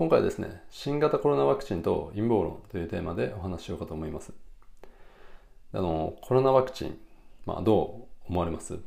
[0.00, 4.32] 今回はですね、新型コロナワクチンと陰謀論というテーマでお話ししようかと思います。
[5.74, 6.98] あの、コロナワクチン、
[7.44, 8.78] まあどう思われます？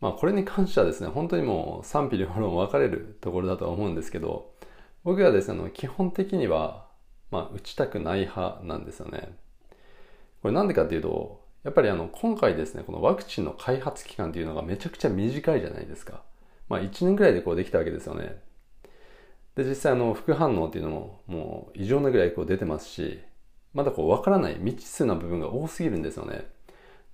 [0.00, 4.50] まあこれに関してはですね、本当にもう賛否両論分かれるところだとは思うんですけど、
[5.04, 6.88] 僕はですね、あの基本的には、
[7.30, 9.36] まあ打ちたくない派なんですよね。
[10.42, 16.24] これなんでかっていうと、やっぱりあの今回ですね、このワクチンの開発期間っていうのがめちゃくちゃ短いじゃないですか。
[16.68, 18.42] まあ1年ぐらいでこうできたわけですよね。
[19.56, 23.20] で、実際あの副反応っていうのももう異常なぐらいこう出てますし、
[23.74, 26.46] まだこう分からない未知数な部分が多すぎるんですよね。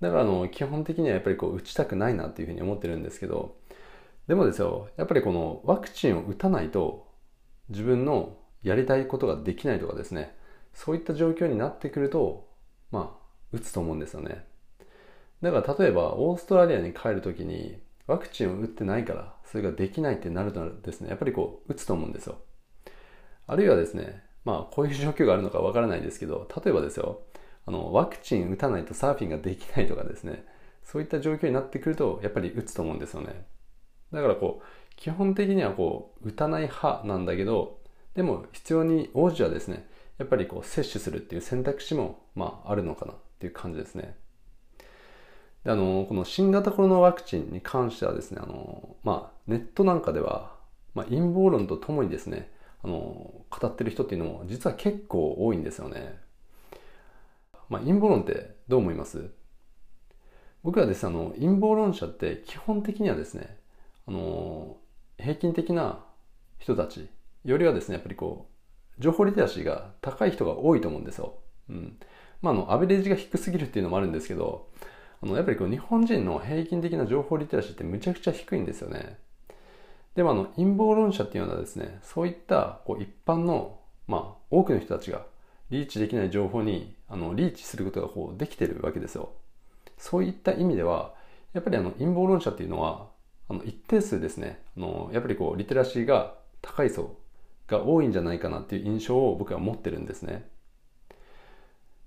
[0.01, 3.57] だからあの基本的にはやっぱりこう打ちたくないなっていうふうに思ってるんですけど、
[4.27, 7.07] でもですよ、やっぱりこのワクチンを打たないと
[7.69, 10.35] 自分のやりたいことができないとかですね、
[10.73, 12.47] そういった状況になってくると、
[12.91, 14.45] まあ、打つと思うんですよね。
[15.41, 22.39] だから例えばオーストラリアに帰るときにワクチンを打ってないからそれができないってなるとですね、やっぱりこう打つと思うんですよ。
[23.45, 27.21] あるいはですね、まあこういう状況があるのかわからないですけど、例えばですよ、
[27.67, 30.43] あのワクチン打たないとサーフィンができないとかですね、
[30.83, 33.45] そういった状況になってくるとやっぱり打つと思うんですよね。
[34.11, 37.79] だからこう、基本的にはこう打たない派なんだけど、
[38.15, 44.17] でも必要に応じはですね、やっぱりこう接種するっていう選択肢もまああるのかなっていう感じですね。
[45.69, 50.55] であのこの新型コロナワクチンに関してはですねあの、まあ、ネットなんかでは、
[50.95, 52.51] まあ、陰謀論とともにですね
[52.83, 56.17] あの語ってる人っていうのも実は結構多いんですよね。
[57.69, 59.29] まあ、陰謀論ってどう思います？
[60.63, 63.55] 僕はですねあの陰謀論者って基本的にはですね
[64.07, 64.77] あの
[65.19, 65.99] 平均的な
[66.57, 67.07] 人たち
[67.45, 68.47] よりはですねやっぱりこ
[68.97, 71.35] う情報リテラシーが高い人が多いと思うんですよ。
[71.69, 71.99] うん。
[72.41, 74.69] まあ、あの、アベレージが低すぎるっていうのもあるんですけど、
[75.21, 79.17] あのやっぱりこう日本人の平均的な情報リテラシーってむちゃくちゃ低いんですよね。
[80.15, 85.25] でもあの陰謀論者っていうのはですね、そういったこう一般の、まあ、多くの人たちが
[85.69, 89.31] リーチできない情報にあのリーチすることがこうできてるわけですよ。
[89.97, 91.13] そういった意味では、
[91.53, 93.09] やっぱりあの陰謀論者っていうのは、
[93.49, 97.17] あの一定数ですね、あのやっぱりこうリテラシーが高い層
[97.67, 100.49] が多いんじゃないかなっていう印象を僕は持ってるんですね。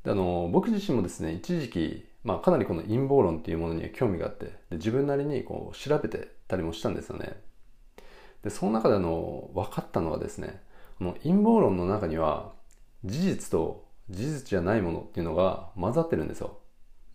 [0.05, 7.41] であの僕自身もですね、一時期まあ、かなりこの陰謀論っていうものには興味があってで自分なりにこう調べてたりもしたんですよね。
[8.43, 10.63] でその中であの分かったのはですね
[10.99, 12.53] この陰謀論の中には
[13.05, 16.59] 事実と事実じゃないものっていうのが混ざってるんですよ、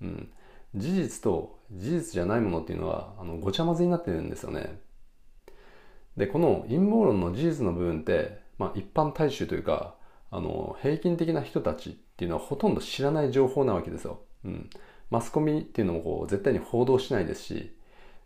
[0.01, 0.31] うん、
[0.75, 4.79] 事実と事実じゃないものっていうのはあのごちゃ混ぜになってるんですよね。
[6.15, 9.95] でこの陰謀論の事実の部分って、まあ、一般大衆というか
[10.31, 14.69] あの平均的な人たちっていうのはほとんど知らない情報なわけですよ、うん、
[15.09, 17.75] マスコミっていうのもこう絶対に報道しないですし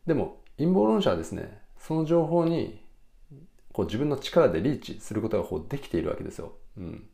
[0.06, 2.82] でも陰謀論者はですねその情報に
[3.74, 7.08] こう自分の力でリーチすることがこうできているわけですよ、うん、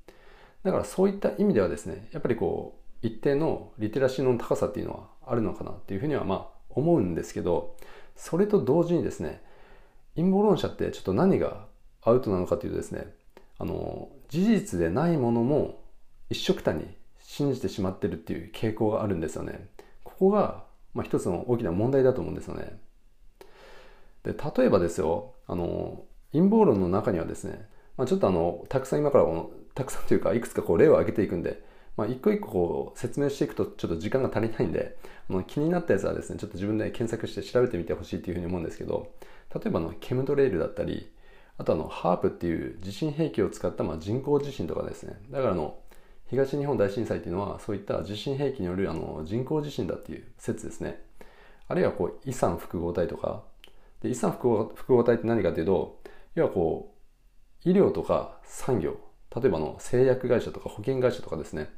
[0.64, 7.76] だからそういった意味ではですねやっぱりこう一定のリテラシーの高さっていうのはあるのかなっていうふうにはまあ思うんですけど
[8.16, 9.42] それと同時にですね
[10.16, 11.66] 陰謀論者ってちょっと何が
[12.02, 13.08] アウトなのかというとですね
[13.60, 15.84] あの事実でないものも
[16.30, 16.86] 一緒くたに
[17.28, 19.68] 信じてしまってるっていう傾向があるんですよね。
[20.06, 22.80] ここが、まあ、一つの大きな問題だと思うんですよね。
[24.24, 27.68] で例えばですよあの陰謀論の中にはですね、
[27.98, 31.62] まあ、ちょっとあのたくさん今からこのたくさんというかいくつかこう例を挙げていくんで、
[31.98, 34.98] まあ、一個一個こう説明していくとちょっと時間が足りないんで
[35.30, 39.12] あの気になったやつはですねちょっと自分で検索して調べてみてほしいというふうに思うんですけど
[39.54, 41.12] 例えばのケムトレイルだったり
[41.58, 45.76] あとあのハープっていう地震兵器を使ったまあ人工地震とかですねだからあの
[46.30, 51.02] 東日本大震災っていうのはそういった地震兵器によるあの人工地震だっていう説ですね。
[51.68, 53.44] あるいはこう遺産複合体とか。
[54.02, 56.00] で遺産複合複合体って何かというと
[56.36, 56.94] 要はこ
[57.66, 58.98] う医療とか産業。
[59.36, 61.70] 例えばの製薬会社とか保険会社とかですね。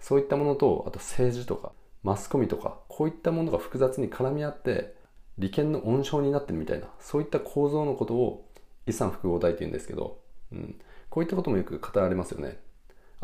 [0.00, 1.72] そういったものとあと政治とか
[2.02, 4.94] マスコミとかこういったものが複雑に絡み合って
[5.38, 8.48] 利権の温床になってるみたいなそういった構造のことを
[8.86, 10.18] 遺産複合体って言うんですけど、
[10.52, 10.78] うん、
[11.08, 12.58] こういったこともよく語られますよね。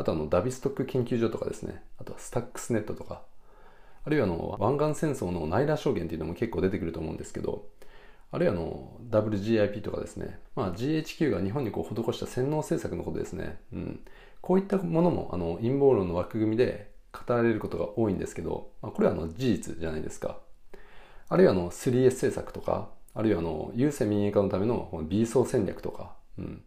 [0.00, 3.20] あとあのダビストック研究所とかですね、あとはスタックスネットとか、
[4.02, 7.66] あるいはあの湾岸戦争のナイラ証言っていうのも結構出てくると思うんですけど、
[8.32, 14.00] あるいはあの WGIP とかですね、まあ、GHQ が日本にこう施した洗脳政策のことですね、うん、
[14.40, 20.38] こういったものもあの陰謀論の枠組みで語られることが多いんですけど、まあ、これはあの事実じゃないですか。
[21.28, 26.62] あるいはあの 3S 政策とか、あるいはあの郵政民営化のための B 層戦略とか、うん、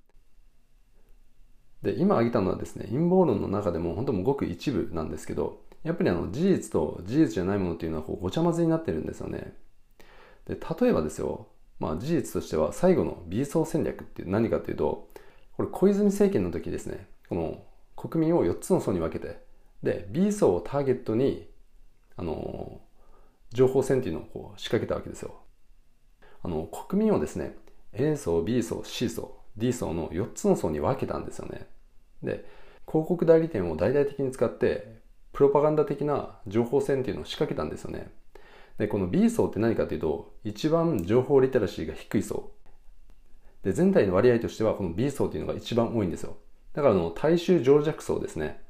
[1.84, 9.54] で、今挙げたのはですね、陰謀論の中でも本当もごく一部なんですけど、やっぱりあの事実と事実じゃないものっていうのはこうごちゃ混ぜになってるんですよね。
[10.48, 11.48] で、例えばですよ、
[11.80, 15.10] まあ事実としては最後の B 層戦略って何かっていうと、
[15.58, 17.64] これ小泉政権の時ですね、この
[17.98, 19.44] 国民を4つの層に分けて、
[19.84, 21.50] で、B 層をターゲットに、
[22.16, 22.80] あの、
[23.52, 25.36] 情報戦っていうのをこう仕掛けたわけですよ。
[26.42, 27.58] あの、国民をですね、
[27.92, 31.68] A 層、B 層、C 層、D 層の4つの層に分けたんですよね。
[32.24, 32.46] で、
[32.88, 38.12] 広告代理店を大々的に使って、プロパガンダ的な情報戦っていうのを仕掛けたんですよね。
[38.78, 42.52] で、この B 層って何かというと、一番情報リテラシーが低い層。
[43.64, 46.38] で、全体の割合としてはこの B 層っていうのが一番多いんですよ。
[46.74, 48.62] だからの、大衆情弱層ですね。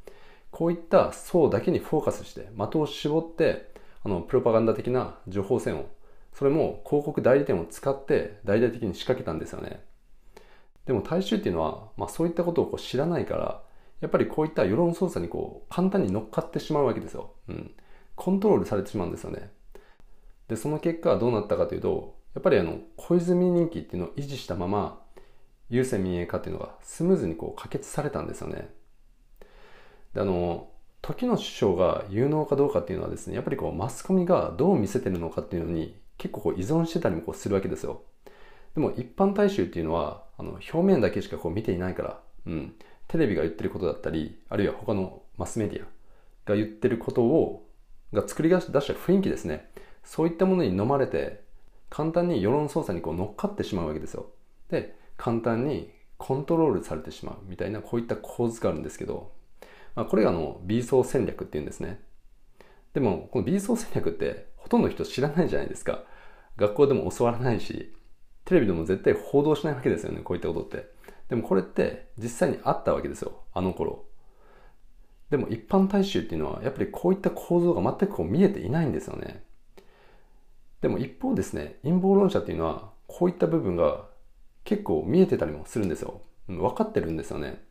[0.52, 3.72] こういった層だけにフォーカスして、的を絞って、
[4.04, 5.88] あの、プロパガンダ的な情報戦を、
[6.34, 9.84] それも広告代理店を使って大々的に仕掛けたんですよね。
[10.86, 13.64] でも大衆っていうのは、まあそういったことをこう知らないから、
[14.02, 17.32] やっぱりこういった世論操作にこう簡単に乗っかってしまうわけですよ。
[17.48, 17.72] うん。
[18.16, 19.52] コントロールされてしまうんですよね。
[20.48, 25.02] で、その結果はどうなったかというと、やっぱりあの、小泉人気っていうのを維持したまま、
[25.70, 28.70] 郵政民営化っていうのがスムーズにこう可決されたんですよね。
[30.14, 30.70] で、あの、
[31.02, 38.04] 時の首相が有能かどうかっていうのはですね、やっぱりこうマスコミがどう見せてるのかっていうのに結構こう依存してたりもこうするわけですよ。
[38.76, 42.76] でも一般大衆っていうのは、あの、表面だけしかこう見ていないから、うん、
[43.08, 45.86] テレビが言ってることだったり、あるいは他のマスメディア
[46.46, 47.70] が言ってることを、
[48.12, 49.70] が作り出した雰囲気ですね。
[50.04, 51.44] そういったものに飲まれて、
[51.90, 54.32] 簡単に世論操作にこう乗っかってしまうわけですよ。
[54.70, 59.32] で、簡単にコントロールされてしまうみたいなこういった構図があるんですけど、
[59.96, 62.02] まあ、これがあの B 層戦略っていうんですね。
[62.94, 66.04] でも、この B 層戦略ってほとんどの人知らないじゃないですか。
[66.58, 67.94] 学校でも教わらないし、
[68.54, 70.88] テレビでも絶対報道しないわけですよね、こういったことって。
[71.28, 74.06] でもこれって実際にあったわけですよ、あの頃。
[75.32, 79.44] でも一般大衆っていうのはやっぱりこういった構造が全くこう見えていないんですよね。
[80.82, 84.06] でも一方ですね、陰謀論者っていうのはこういった部分が
[84.66, 86.22] 結構見えてたりもするんですよ。
[86.50, 87.64] うん、分かってるんですよね。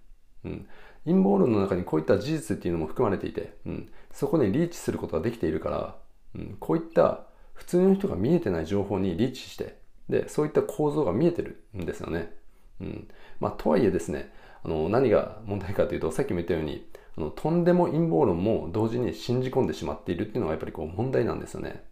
[0.45, 0.67] うん。
[1.05, 5.97] 陰謀論の中にこういった事実っていうのも含まれていて、うん、そこにリーチすることができているから、
[6.35, 12.35] うん、こういった普通の人が見えてない情報にリーチして、で、そういった構造が見えてるんですよね。
[12.81, 13.09] うん。
[13.41, 14.33] まあ、とはいえですね、
[14.65, 21.85] あの、何が問題かというと、さっきも言ったように、あの、とんでも陰謀論も同時に信じ込んでしまっているっていうのがやっぱりこう問題なんですよね。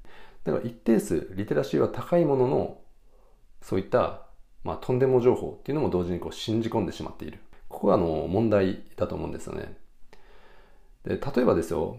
[0.45, 2.81] だから一定数リテラシーは高いものの、
[3.61, 4.27] そういった、
[4.65, 7.41] まあ、とんでも情報っていうのも同時にこう信じ込んでしまっている。
[7.69, 9.77] ここがあの問題だと思うんですよね。
[11.05, 11.99] で、例えばですよ、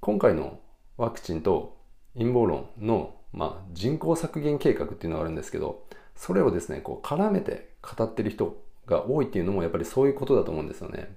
[0.00, 0.60] 今回の
[0.96, 1.78] ワクチンと
[2.16, 5.84] 陰謀論の、まあ、人口削減計画っていうのがあるんですけど、
[6.14, 8.56] それをですね、こう絡めて語ってる人
[8.86, 11.16] が多いっていうのもやっぱりそういうことだと思うんですよね。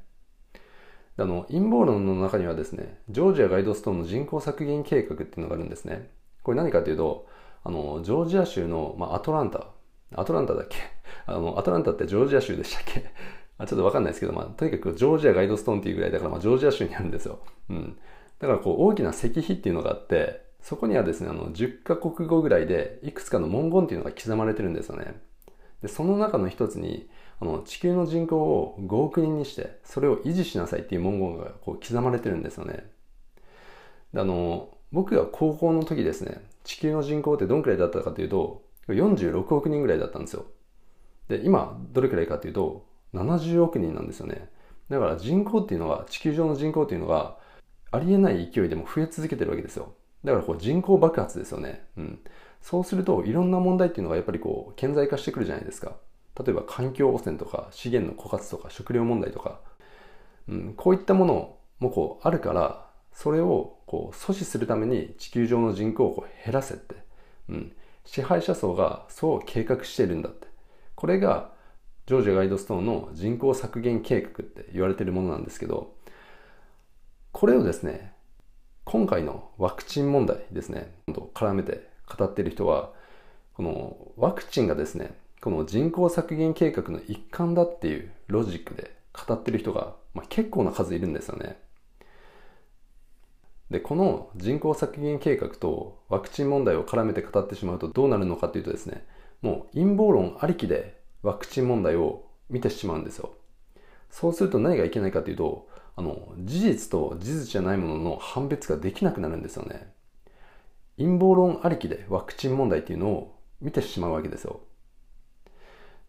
[1.17, 6.09] あの、陰謀論の中にはですね、ジョージアガイドストーンの人口削減計画っていうのがあるんですね。
[6.43, 7.27] これ何かというと、
[7.63, 9.67] あの、ジョージア州の、まあ、アトランタ、
[10.15, 10.77] アトランタだっけ？
[11.27, 13.05] あの、アトランタってジョージア州でしたっけ？
[13.57, 17.39] あちょっとわかんないですけど、まあ、とにかくジョージアガイドストーンっていうぐらいだから、まあ、ジョージア州にあるんですよ。
[17.69, 17.97] うん。
[18.39, 25.19] だからこう、大きな石碑っていうのがあって、そこにはですね、あの、10カ国語ぐらいで、いくつかの文言っていうのが刻まれてるんですよね。
[25.81, 27.09] で、その中の一つに、
[27.39, 32.91] あの、地球の人口を5億人にして、それを維持しなさいっていう文言がこう刻まれてるんですよね。
[34.13, 40.45] で、あの、僕が高校の時ですね、地球の人口ってどんくらいだったかというと、46億人ぐらいだったんですよ。
[41.29, 44.49] で、今、どれくらいかというと、70億人なんですよね。
[44.89, 47.37] だから人口っていうのは、地球上の人口っていうのが、
[47.91, 49.93] ありえない勢いでも増え続けてるわけですよ。
[50.23, 51.85] だからこう人口爆発ですよね。
[51.97, 52.19] うん。
[52.61, 55.95] そうするといろんな問題っていうのがやっぱりこう顕在化してくるじゃないですか。
[56.37, 59.59] 例えば環境汚染とか資源の枯渇とか食料問題とか、
[60.47, 66.95] うん、こういったものもこうあるからそれをこう阻止するために地球上の人口をこう減らせって、
[67.49, 67.73] うん、
[68.05, 70.47] 支配者層がそう計画しているんだって
[70.95, 71.51] これが
[72.05, 75.95] ジョージアガイドストーンの人口削減計画って言われてるものなんですけど
[77.31, 78.13] これをですね
[78.91, 82.89] 今回のワクチン問題ですねと絡めて語っている人は、
[83.53, 91.59] このワクチンがですね、この人口削減計画の一環だっていうロジックで語ってる人が、まあ、結構な数いるんですよね。
[93.69, 99.05] で、この人口削減計画とワクチン問題を絡めて語ってしまうとどうなるのかというとですね、
[99.43, 103.35] もう陰謀論ありきでワクチン問題を見てしまうんですよ。
[104.09, 105.68] そうすると何がいけないかというと、
[105.99, 109.91] あの、事実と事実じゃないものの判別ができなくなるんですよね。
[110.97, 114.61] 陰謀論ありきでワクチン問題っていうのを見てしまうわけですよ。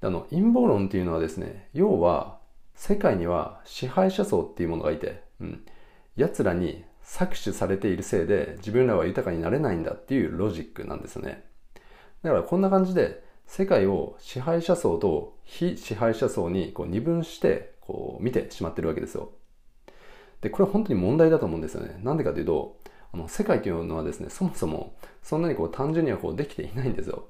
[0.00, 2.38] あの、陰謀論っていうのはですね、要は、
[2.76, 5.66] 世界には支配者層っていうものがいて、うん、
[6.14, 11.44] 奴らに搾取されているせいで自分らは豊かになれないんだっていうロジックなんですよね。
[12.22, 19.32] だからこんな感じで世界を支配者層と非支配者層にこう二分してこう見てしまってるわけですよ。
[20.40, 22.00] で、これは本当に問題だと思うんですよね。
[22.02, 22.78] なんでかというと、
[23.12, 27.24] あの世界というのはですね、そもそもそんなにこう単純にはこうできていないんですよ。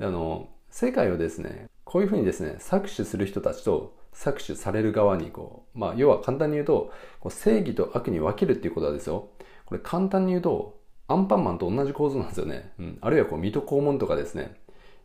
[0.00, 9.28] あの、世界をですね、こういうふうにですね、搾取する人たちと搾取される側にこう、まあ、要は簡単に言うと、こう正義と悪に分けるっていうことはですよ。
[9.64, 10.78] これ簡単に言うと、
[11.08, 12.72] アンパンマンと同じ構造なんですよね。
[12.78, 12.98] うん。
[13.00, 14.56] あるいはこう、水戸黄門とかですね。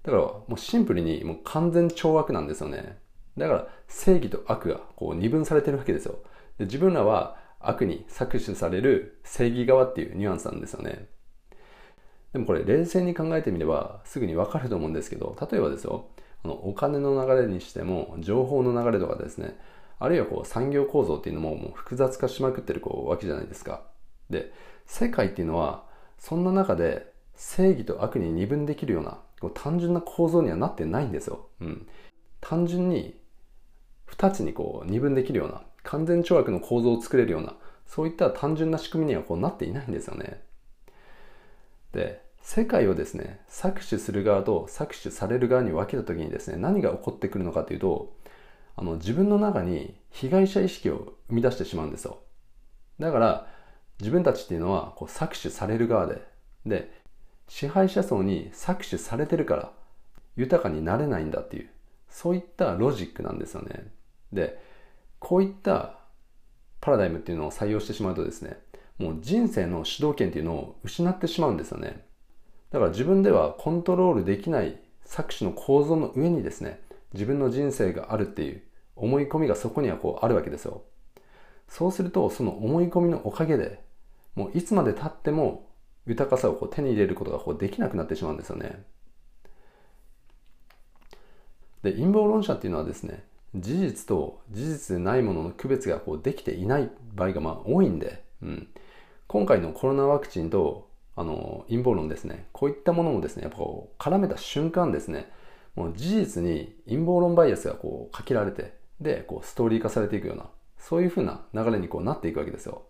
[0.03, 2.97] だからもうシンプルにもう完全懲悪なんですよね。
[3.38, 6.19] だから正義と悪がこう二分されてるわけですよ。
[6.58, 11.08] で自分らは悪に搾取される正義側っていうニュアンスなんですよね。
[12.34, 16.08] でもこれ冷静に考えてみればすぐにわかると思うんですけど、例えばですよ、
[16.43, 19.58] あのお金の流れにしても情報の流れとかですね、
[20.00, 23.84] あるいはこう産業構造っていうのももう複雑化しまくってるこうわけじゃないですか。
[24.29, 24.51] で、
[24.86, 25.86] 世界っていうのは
[26.17, 31.48] そんな中で正義と悪に二分できるようなこう単純な構造にはなってないんですよ。
[31.60, 31.88] うん。
[32.39, 33.20] 単純に
[34.05, 37.55] 二つにこう二分できるような完全懲悪の構造を作れるような
[37.91, 40.41] そういった単純な仕組みにはこうなっていないんですよね。
[41.91, 48.15] で、世界をですね、搾取する側と搾取される側に分けた時にですね、何が起こってくるのかというと、
[48.77, 52.19] あの自分の中に被害者意識を生み出してしまうんですよ。
[52.97, 53.47] だから、
[54.00, 56.21] 自分たちっていうのはこう搾取される側で、
[56.65, 56.93] で、
[57.50, 59.73] 支配者層に搾取されてるから
[60.38, 61.69] 豊かになれないんだっていう、
[62.09, 63.91] そういったロジックなんですよね。
[64.31, 64.70] で、
[65.21, 65.99] こういった
[66.81, 68.59] パラダイムっていうのを採用してしまうとですね、
[68.97, 72.05] もう人生の主導権っていうのを失ってしまうんですよね。
[72.71, 76.81] だから自分ではコントロールできない搾取の構造の上にですね、
[77.13, 78.63] 自分の人生があるっていう
[78.95, 80.83] 思い込みがそこにはこうあるわけですよ。
[81.67, 83.83] そうすると、その思い込みのおかげで、
[84.35, 85.69] もういつまで経っても
[86.07, 88.83] 豊かさをこう手に入れることがこうできなくなってしまうんですよね。
[91.83, 93.23] で、陰謀論者っていうのはですね、
[93.55, 98.67] 事実と事実でないものの区別がこうできていない場合がまあ多いんで、うん、
[99.27, 102.48] 今回のコロナワクチンとあの陰謀論ですね。
[102.53, 105.29] こういったものもですねやっぱこう絡めた瞬間ですね
[105.75, 110.46] もう事実に陰謀論バイアスがこうかけられてでこうストーリー化されていくような
[110.77, 112.84] そういうふうな流れにこうなっていくわけですよ。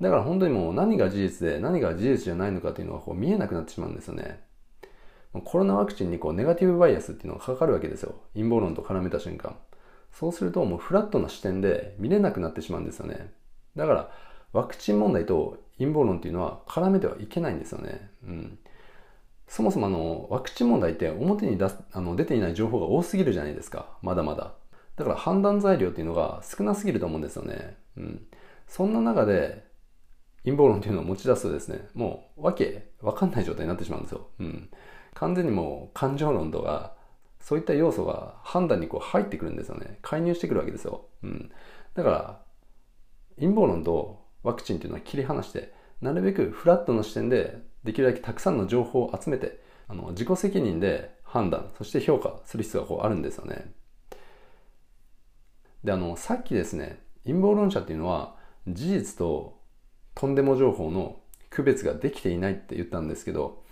[0.00, 4.40] だから本当にもう何が事実で何が事実じゃないのかというのがこう見えなくなってしまうんですよね。
[5.44, 8.14] コロナワクチンにこうネガティブバイアスっていうのがかかるわけですよ。
[8.34, 9.56] 陰謀論と絡めた瞬間。
[10.18, 13.32] そうするともうフラットな視点で見れなくなってしまうんですよね
[13.76, 14.10] だから
[14.52, 18.10] ワクチン問題と陰謀論っていうのは絡めてはいけないんですよね。
[18.24, 18.58] うん。
[19.46, 23.96] そもそもあの、ワクチン問題って表に出す、あの、出ていない情報が多すぎるじゃないですか。
[24.02, 24.54] まだまだ。
[24.96, 27.76] だから判断材料っていうのが少なすぎると思うんですよね。
[27.96, 28.26] うん。
[28.66, 29.64] そんな中で、
[30.44, 34.28] 陰謀論っていうのを持ち出すとですね、もうわけわかんない状態になってしまうんですよ。
[34.40, 34.70] うん。
[35.14, 36.94] 完全にもう感情論とか、
[37.40, 39.98] そういった要素が判断にこう入ってくるんですよね。
[40.02, 41.06] 介入してくるわけですよ。
[41.22, 41.50] うん。
[41.94, 42.40] だから、
[43.36, 53.72] 陰謀論とワクチンっていうのは切り離して、なるべくフラットの視点でできるだけたくさんの情報を集めて、あの自己責任で判断、そして評価する必要がこうあるんですよね。
[55.84, 59.58] で、あの、さっきですね、陰謀論者っていうのは事実と
[60.14, 63.62] とんでも情報の区別ができていないって言ったんですけど、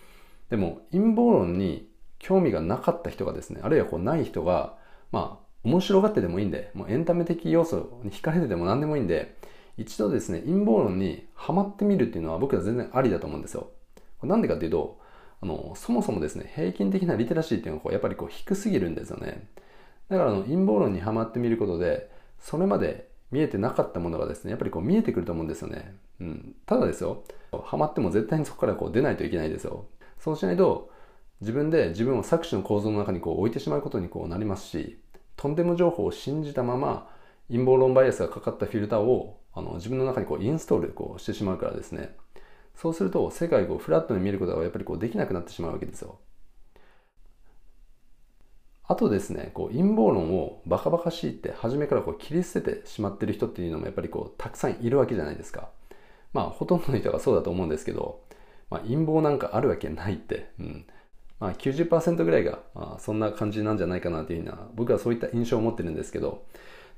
[0.49, 4.77] でも陰謀論に興味がなかった人がですね、あるいはこうない人が、
[5.13, 9.37] まあ、面白がってでもいいんで、もうエンタメ的要素に惹かれてでも何でもいいんで、
[9.77, 13.69] 一度ですね、陰謀論にはまってみるっていうのは僕は全然ありだと思うんですよ。
[14.23, 14.99] なんでかっていうと、
[15.43, 19.49] あの、そもそもですね、平均的なリテラシーっていうのはこうやっぱりこう低すぎるんですよね。
[20.09, 25.95] だからあの陰謀論にはまってみることで、それまで見えてなかったものがですね、やっぱりこう見えてくると思うんですよね。
[26.21, 26.55] うん。
[26.65, 27.25] ただですよ、
[27.65, 29.85] ハマっても絶対にそこからこう出ないといけないですよ。
[30.19, 30.91] そうしないと、
[31.41, 34.99] 自分で自分を搾取の構造の中にこう置いてしまうことにこうなりますし、
[35.37, 37.09] とんでも情報を信じたまま
[37.49, 42.17] 陰謀論バイアスがかかったフィルターをあの自分の中にこうインストールこうしてしまうからですね。
[42.75, 46.19] そうすると世界をフラットに見ることがやっぱりこうできなくなってしまうわけですよ。
[48.89, 55.71] あとですねこう陰謀論をバカバカしいって初めからこう切り捨ててしまってる人っていうのもやっぱりこうたくさんいるわけじゃないですか。
[56.33, 58.23] まあほとんどの人がそうだと思うんですけど、
[58.71, 60.87] まあ、陰謀なんかあるわけないって、うん。
[61.41, 66.45] まあ90%ぐらいが、まあ、そんな感じなんじゃないかなというふうな僕はそういった印象を持ってるんですけど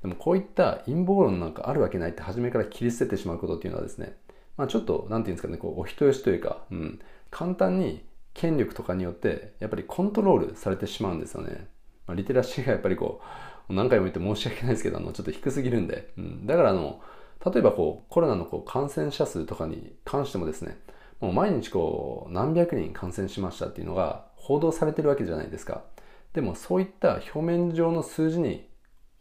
[0.03, 4.17] でもこういった陰謀論なんかあるわけないって初めから切り捨ててしまうことっていうのはですね、
[4.57, 8.05] まあちょっと、なんていうんですかね、こう、お人よしというか、うん、簡単に
[8.35, 11.69] 権力とかによって、やっぱりコントロールされてしまうんですよね。
[12.07, 13.21] まあ、リテラシーがやっぱりこ
[13.69, 17.01] う、何回も言って申し訳ないですけど、あの、ちょっと低すぎるんで、うん、だからあの、
[17.45, 20.79] 例えばこう、コロナのこう感染者数とかに関してもですね、
[21.21, 25.85] もう毎日こう、何百人感染しましたっていうのが報道されてるわけじゃないですか。
[26.33, 28.67] でもそういった表面上の数字に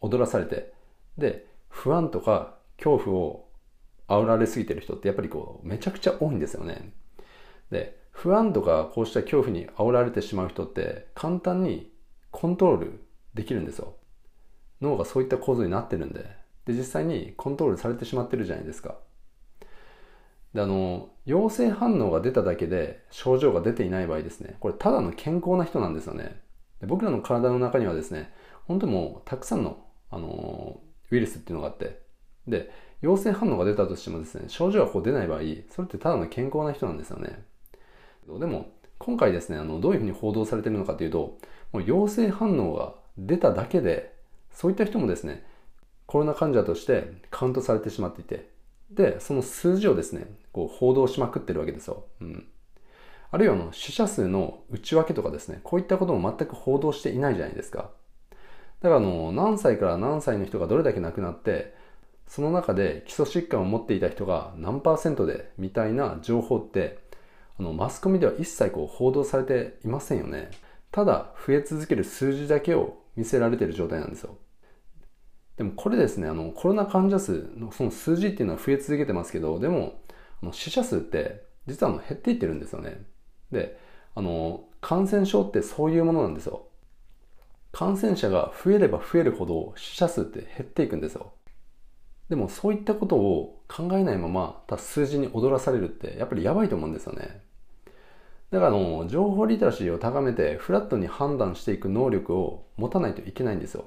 [0.00, 0.72] 踊らされて、
[1.18, 3.48] で、不安とか恐怖を
[4.08, 6.94] 煽られすぎてる人ってやっぱりこう、めちゃくちゃ多いんですよね。
[7.70, 11.92] で、不安とかこうした恐怖に煽られてしまう人って簡単に
[12.30, 13.04] コントロール
[13.34, 13.96] できるんですよ。
[14.80, 16.24] 脳がそういった構造になってるんで。
[16.64, 18.96] で、実際にコントロールされてしまってるじゃないですか。
[20.58, 26.40] で、あの、陽性反応が出ただけで症状が出ていない場合ですね、これただの健康な人なんですよね。
[26.80, 28.32] で僕らの体の中にはですね、
[28.66, 30.80] 本当にもうたくさんの、あの
[31.12, 32.00] ウイルスっていうのがあって、
[32.48, 32.72] で、
[33.02, 35.38] 陽性反応が出たとしてもですね、症状がこう出ない場合、
[35.70, 37.44] それってただの健康な人なんですよね。
[38.26, 41.38] でも、今回ですね、あの、どういうふうに報道されてるのかというと、
[41.72, 44.12] もう陽性反応が出ただけで、
[44.50, 45.46] そういった人もですね、
[46.06, 48.57] コロナ患者としてカウントされてしまっていて、
[48.90, 52.04] で、その数字をですね、こう報道しまくってるわけですよ。
[52.20, 52.48] うん。
[53.30, 57.90] あるいはの死者数の内訳とかですね、こういったことも全く報道していないじゃないですか。
[58.80, 61.74] だからあの、何歳から何歳の人がどれだけ亡くなって、
[62.26, 66.98] その中で基礎疾患を持っていた人が何パーセントでみたいな情報って、
[67.58, 70.50] あの、マスコミでは一切こう報道されていませんよね。
[70.90, 74.36] ただ、増え続ける数字だけを見せられている状態なんですよ。
[75.58, 80.00] でもこれですね、あの、コロナ患者数のその数字っていうのは増え続けてますけど、でも、
[80.40, 83.02] あの死者数って実はあの減っていってるんですよね。
[83.50, 83.76] で、
[84.14, 86.68] あの、感染症ってそういうものなんですよ。
[87.72, 91.32] 感染者が増えれば増えるほど死者数って減っていくんですよ。
[92.28, 97.42] でもそういったことを考えないままた数字に踊らされるってやっぱりやばいと思うんですよね。
[98.50, 103.86] だからあの、情報リテラシーを高めてフラットに判断していく能力を持たないといけないんですよ。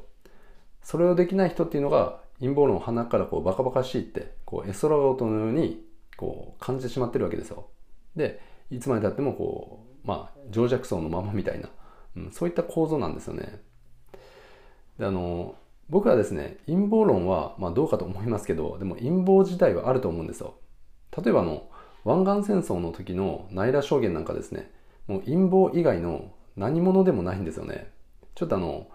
[0.82, 5.86] それをできない人っていうのが陰謀論を鼻からこうバカバカしいってこう絵空事のように
[6.18, 7.68] こう感じてしまってるわけですよ。
[8.16, 11.70] でいつまでたってもこうまあ情弱層のままみたいな、
[12.18, 13.62] うん、そういった構造なんですよね。
[14.98, 15.56] であの
[15.90, 20.56] 僕はですね陰謀論はまあどうかと思いますけどでも陰謀自体はあると思うんですよ。
[21.16, 21.70] 例えばあの
[22.04, 24.72] 湾岸戦争の時のナイラ証言なんかですね
[25.08, 27.92] もう陰謀以外の何者でもないんですよね。
[28.36, 28.88] ちょっとあの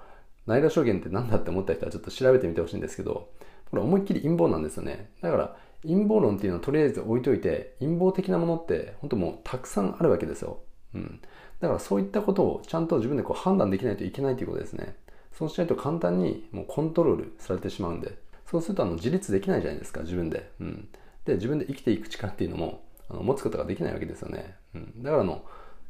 [0.46, 3.30] ナイラ証言って何だって思った人はちょっと調べてみてほしいんですけど、
[3.70, 5.10] これ思いっきり陰謀なんですよね。
[5.20, 10.60] だから陰謀論っていうのはとりあえず置いといて、陰謀的なものって本当もうたくさんあるわけですよ。
[10.94, 11.20] うん。
[11.60, 14.96] だからそういったことをちゃんと自分でこう判断できないといけないということですね。
[15.32, 18.16] そうしないと簡単にもうコントロールされてしまうんで、
[18.50, 20.50] そうするとあの自立できないじゃないですか、自分で。
[20.60, 20.88] うん。
[21.24, 24.54] で、自分で生きていく力っていうのもあの持つことができないわけですよね。
[24.74, 25.02] うん。
[25.02, 25.44] だからあの、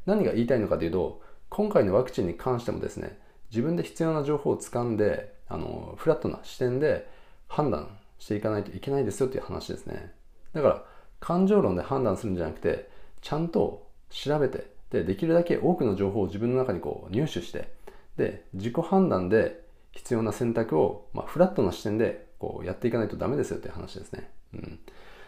[0.07, 3.19] 何が言いたいのかというと、今回のワクチンに関してもですね、
[3.57, 7.09] 自分で必要な情報をつかんであのフラットな視点で
[7.49, 7.89] 判断
[8.19, 10.13] していかないといけないですよっていう話ですね。
[10.53, 10.85] だから
[11.21, 12.91] 感情論で判断するんじゃなくて
[13.23, 17.73] ちゃんと調べてでできるだけ多くの情報を自分の中にこう入手して
[18.19, 24.79] で自己判断で必要な選択を、まあ、フラットな視点でこうやっていかないとダメですよっていう話ですね、うん、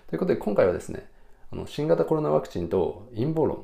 [0.08, 1.10] ということで今回はですね
[1.50, 3.60] あの新型コロナワクチンと陰謀論っ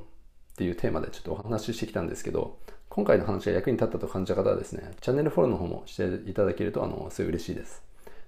[0.56, 2.58] ていうテーマでちょっとお話ししてきたんですけど
[2.94, 7.82] 今回の話が役に立ったと感じた方はですね、チャンネルフォローの方もしていただけると、あの、すごい嬉しいです。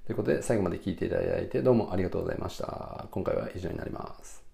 [0.07, 3.07] ということで、最後まで聞いていただいてどうもありがとうございました。
[3.12, 4.45] 今回は以上になります。